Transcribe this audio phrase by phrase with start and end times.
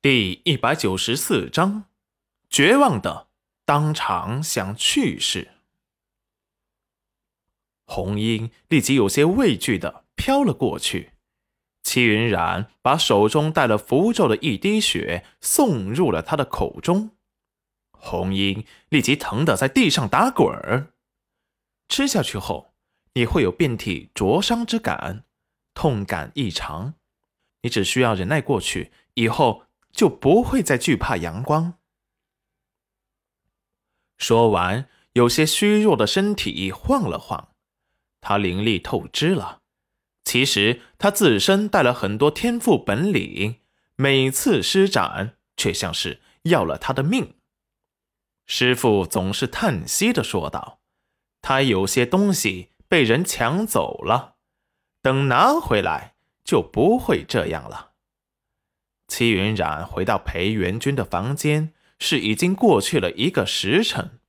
[0.00, 1.86] 第一百九十四章，
[2.48, 3.26] 绝望的
[3.64, 5.48] 当场想去世。
[7.84, 11.14] 红英立即有些畏惧的飘了过去。
[11.82, 17.10] 戚云染把手中带了符咒的一滴血送入了他的口中，
[17.90, 20.92] 红英立即疼得在地上打滚儿。
[21.88, 22.72] 吃下去后，
[23.14, 25.24] 你会有遍体灼伤之感，
[25.74, 26.94] 痛感异常。
[27.62, 29.64] 你只需要忍耐过去，以后
[29.98, 31.74] 就不会再惧怕阳光。
[34.16, 37.48] 说完，有些虚弱的身体晃了晃，
[38.20, 39.62] 他灵力透支了。
[40.24, 43.56] 其实他自身带了很多天赋本领，
[43.96, 47.34] 每次施展却像是要了他的命。
[48.46, 50.78] 师傅总是叹息的说道
[51.42, 54.36] ：“他有些东西被人抢走了，
[55.02, 57.86] 等拿回来就不会这样了。”
[59.08, 64.20] 戚云染回到裴元君的房间，是已经过去了一个时辰。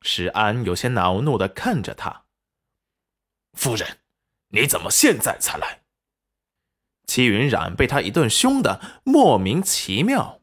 [0.00, 2.24] 石安有些恼怒的看着他
[3.52, 3.98] ：“夫人。”
[4.50, 5.82] 你怎么现在才来？
[7.04, 10.40] 戚云染被他一顿凶的莫名其妙。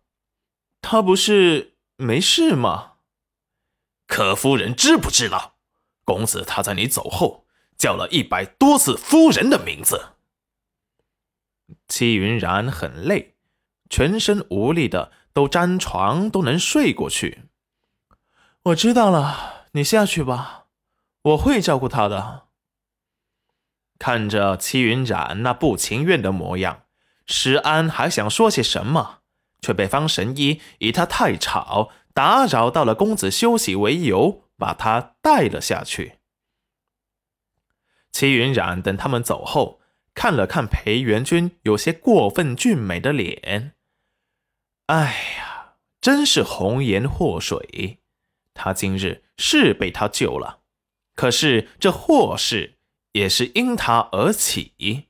[0.81, 2.95] 他不是没事吗？
[4.05, 5.55] 可夫人知不知道，
[6.03, 10.09] 公子他在你走后叫了一百多次夫人的名字。
[11.88, 13.33] 戚云染很累，
[13.89, 17.44] 全身无力的，都沾床都能睡过去。
[18.64, 20.66] 我知道了，你下去吧，
[21.22, 22.44] 我会照顾他的。
[24.00, 26.84] 看着戚云染那不情愿的模样，
[27.26, 29.20] 石安还想说些什么，
[29.61, 36.20] 却被方神医以他太吵，打扰到了公子休息为由，把他带了下去。
[38.11, 39.81] 戚云染等他们走后，
[40.14, 43.75] 看了看裴元君有些过分俊美的脸，
[44.88, 48.00] 哎呀，真是红颜祸水！
[48.53, 50.61] 他今日是被他救了，
[51.16, 52.77] 可是这祸事……
[53.14, 55.10] 也是因他而起。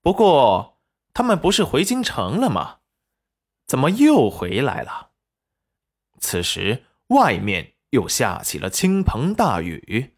[0.00, 0.80] 不过，
[1.12, 2.78] 他们不是回京城了吗？
[3.66, 5.10] 怎么又回来了？
[6.18, 10.16] 此时外面又下起了倾盆大雨，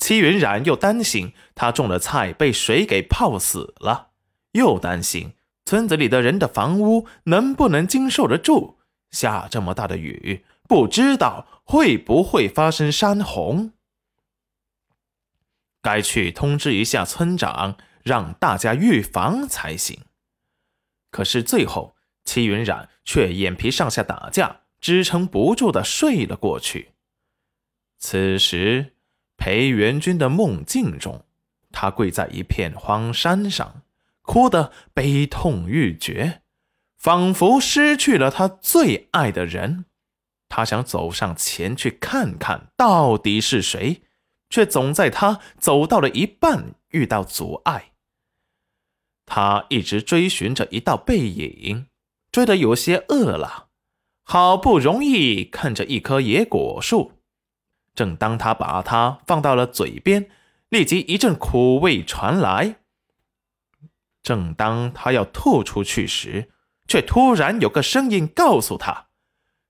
[0.00, 4.08] 戚云染又担心他种的菜被水给泡死了，
[4.52, 5.34] 又担心
[5.64, 8.78] 村子里的人的房屋能不能经受得住
[9.10, 13.72] 下这么大的雨，不知道会不会发生山洪。
[15.82, 20.00] 该去通知一下村长，让大家预防才行。
[21.10, 21.94] 可是最后，
[22.24, 26.92] 戚云染却眼皮上下打架，支撑不住的睡了过去。
[27.98, 28.94] 此时，
[29.40, 31.24] 裴元君的梦境中，
[31.72, 33.82] 他跪在一片荒山上，
[34.20, 36.42] 哭得悲痛欲绝，
[36.96, 39.86] 仿佛失去了他最爱的人。
[40.48, 44.02] 他想走上前去看看到底是谁。
[44.50, 47.92] 却总在他走到了一半遇到阻碍。
[49.24, 51.86] 他一直追寻着一道背影，
[52.32, 53.68] 追得有些饿了，
[54.24, 57.12] 好不容易看着一棵野果树。
[58.00, 60.30] 正当他把它放到了嘴边，
[60.70, 62.76] 立即一阵苦味传来。
[64.22, 66.50] 正当他要吐出去时，
[66.88, 69.08] 却突然有个声音告诉他：“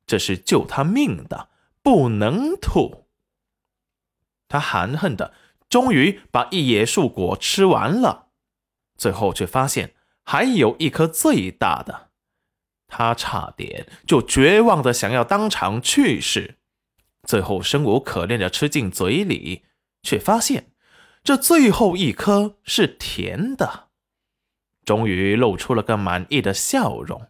[0.07, 1.49] 这是救他命的，
[1.83, 3.09] 不能吐。”
[4.47, 5.35] 他含恨的，
[5.69, 8.29] 终于把一野树果吃完了，
[8.97, 12.11] 最后却发现还有一颗最大的，
[12.87, 16.59] 他差点就绝望的想要当场去世，
[17.31, 19.63] 最后生无可恋的吃进嘴里，
[20.03, 20.73] 却发现
[21.23, 23.91] 这最后一颗是甜的，
[24.85, 27.29] 终于露出了个满意的笑容，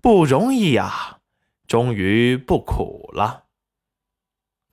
[0.00, 1.18] 不容易呀，
[1.66, 3.44] 终于不苦了。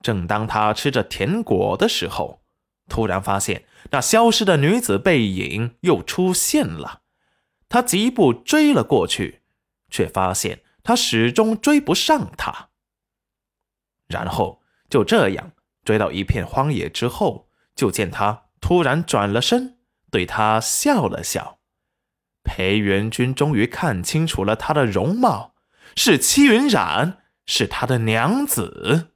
[0.02, 2.42] 正当他吃着甜果的时候，
[2.88, 7.02] 突然发现那消失的女子背影又出现了。
[7.68, 9.42] 他疾步追了过去，
[9.90, 12.70] 却发现他始终追不上她。
[14.14, 15.52] 然后就这样
[15.84, 19.80] 追到一片荒野之后，就见他突然转了身，
[20.12, 21.58] 对他笑了笑。
[22.44, 25.56] 裴元君终于看清楚了他的容貌，
[25.96, 29.14] 是戚云染，是他的娘子。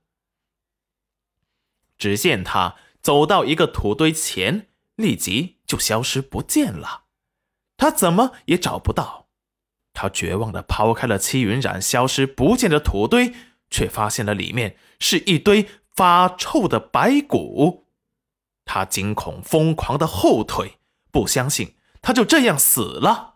[1.98, 7.04] 只见他走到一个土堆前，立即就消失不见了。
[7.76, 9.28] 他怎么也找不到。
[9.94, 13.34] 他绝望的抛开了戚云染消失不见的土堆，
[13.70, 17.86] 却发现了里面是一堆发臭的白骨。
[18.66, 20.80] 他惊恐疯狂的后退，
[21.12, 23.36] 不相信他就这样死了。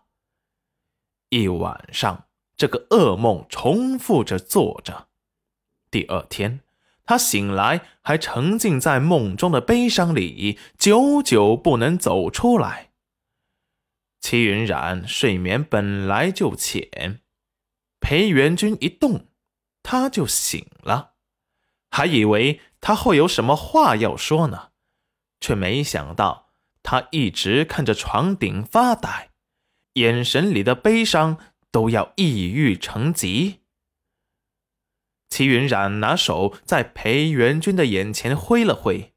[1.29, 2.25] 一晚上
[2.57, 5.07] 这个噩梦重复着做着。
[5.89, 6.59] 第二天，
[7.05, 12.91] 他醒来还沉浸在梦中的悲伤里，久久不能走出来。
[14.19, 17.21] 齐云冉睡眠本来就浅，
[17.99, 19.27] 裴元君一动，
[19.83, 21.13] 他就醒了，
[21.89, 24.69] 还以为他会有什么话要说呢，
[25.39, 26.49] 却没想到
[26.83, 29.31] 他一直看着床顶发呆，
[29.93, 31.37] 眼神里的悲伤
[31.71, 33.61] 都要抑郁成疾。
[35.29, 39.13] 齐云冉拿手在裴元君的眼前挥了挥，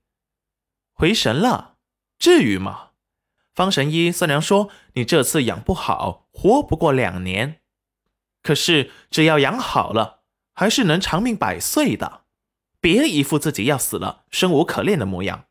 [0.92, 1.76] 回神了，
[2.18, 2.90] 至于吗？
[3.54, 7.60] 方神医虽然说你这次养不好，活不过两年，
[8.42, 10.23] 可是只要养好了，
[10.54, 12.22] 还是能长命百岁的。
[12.80, 15.46] 别一副自己要死了、生无可恋的模样。